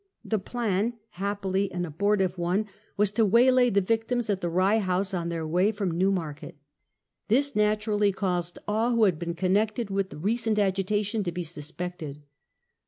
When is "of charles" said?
2.69-2.79